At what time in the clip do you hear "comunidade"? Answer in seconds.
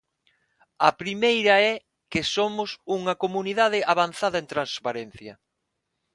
3.23-3.79